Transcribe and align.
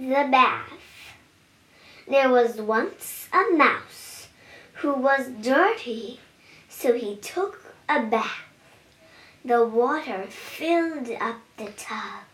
the 0.00 0.28
bath. 0.30 0.72
There 2.06 2.30
was 2.30 2.60
once 2.60 3.28
a 3.32 3.54
mouse 3.56 4.28
who 4.74 4.94
was 4.94 5.28
dirty, 5.42 6.20
so 6.68 6.94
he 6.94 7.16
took 7.16 7.74
a 7.88 8.02
bath. 8.02 8.44
The 9.44 9.66
water 9.66 10.26
filled 10.28 11.10
up 11.20 11.40
the 11.56 11.70
tub. 11.72 12.24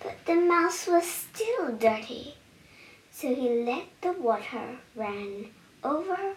But 0.00 0.24
the 0.26 0.36
mouse 0.36 0.86
was 0.86 1.06
still 1.06 1.76
dirty, 1.76 2.34
so 3.10 3.34
he 3.34 3.64
let 3.64 3.86
the 4.00 4.12
water 4.12 4.78
run 4.94 5.50
over 5.82 6.34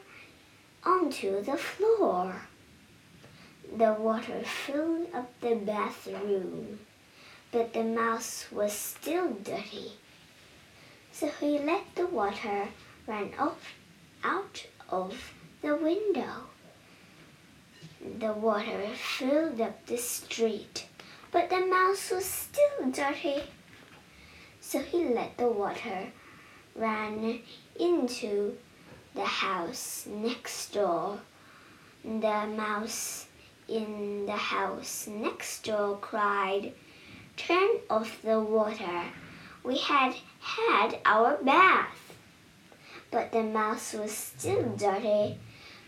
onto 0.84 1.44
the 1.44 1.58
floor. 1.58 2.42
The 3.76 3.94
water 3.94 4.42
filled 4.44 5.08
up 5.14 5.30
the 5.42 5.56
bathroom, 5.56 6.80
but 7.56 7.72
the 7.72 7.86
mouse 7.86 8.48
was 8.52 8.74
still 8.74 9.30
dirty. 9.30 9.94
So 11.14 11.30
he 11.40 11.58
let 11.58 11.84
the 11.96 12.06
water 12.06 12.68
run 13.08 13.32
off, 13.40 13.74
out 14.26 14.66
of 14.90 15.34
the 15.62 15.74
window. 15.74 16.34
The 18.20 18.34
water 18.34 18.90
filled 18.94 19.62
up 19.62 19.86
the 19.86 19.98
street, 19.98 20.88
but 21.32 21.50
the 21.50 21.66
mouse 21.66 22.12
was 22.12 22.26
still 22.26 22.92
dirty. 22.92 23.44
So 24.60 24.80
he 24.80 25.06
let 25.06 25.38
the 25.38 25.48
water 25.48 26.12
run 26.76 27.40
into 27.80 28.58
the 29.14 29.24
house 29.24 30.06
next 30.06 30.74
door. 30.74 31.22
The 32.04 32.48
mouse 32.58 33.28
in 33.70 34.26
the 34.26 34.34
house 34.34 35.08
next 35.08 35.64
door 35.64 35.98
cried, 36.00 36.74
Turn 37.38 37.70
off 37.90 38.22
the 38.24 38.40
water. 38.40 39.04
We 39.64 39.78
had 39.78 40.16
had 40.40 41.00
our 41.06 41.38
bath. 41.44 42.14
But 43.12 43.32
the 43.32 43.44
mouse 43.44 43.94
was 43.94 44.12
still 44.12 44.64
dirty, 44.76 45.38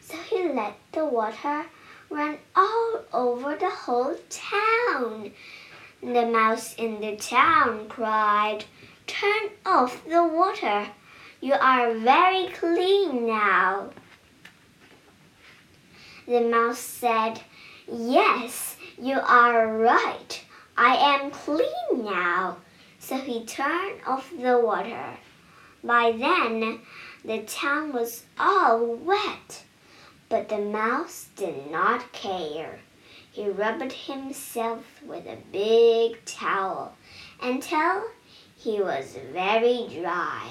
so 0.01 0.17
he 0.17 0.49
let 0.49 0.77
the 0.91 1.05
water 1.05 1.65
run 2.09 2.37
all 2.55 3.01
over 3.13 3.55
the 3.55 3.69
whole 3.69 4.15
town. 4.29 5.31
The 6.01 6.25
mouse 6.25 6.75
in 6.75 7.01
the 7.01 7.15
town 7.17 7.87
cried, 7.89 8.65
Turn 9.07 9.49
off 9.65 10.03
the 10.05 10.23
water. 10.23 10.87
You 11.41 11.53
are 11.53 11.93
very 11.93 12.47
clean 12.49 13.27
now. 13.27 13.89
The 16.27 16.41
mouse 16.41 16.79
said, 16.79 17.41
Yes, 17.87 18.75
you 19.01 19.19
are 19.19 19.77
right. 19.77 20.43
I 20.77 20.95
am 20.95 21.31
clean 21.31 22.05
now. 22.05 22.57
So 22.99 23.17
he 23.17 23.45
turned 23.45 24.01
off 24.05 24.31
the 24.31 24.59
water. 24.59 25.17
By 25.83 26.11
then, 26.11 26.81
the 27.25 27.39
town 27.43 27.93
was 27.93 28.23
all 28.37 28.85
wet. 28.95 29.63
But 30.29 30.49
the 30.49 30.59
mouse 30.59 31.29
did 31.35 31.71
not 31.71 32.11
care. 32.11 32.79
He 33.31 33.47
rubbed 33.47 33.93
himself 33.93 34.83
with 35.05 35.25
a 35.25 35.37
big 35.51 36.23
towel 36.25 36.95
until 37.41 38.03
he 38.55 38.81
was 38.81 39.17
very 39.31 39.87
dry. 40.01 40.49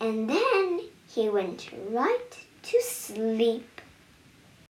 And 0.00 0.28
then 0.28 0.80
he 1.14 1.28
went 1.28 1.70
right 1.90 2.38
to 2.62 2.82
sleep. 2.82 3.73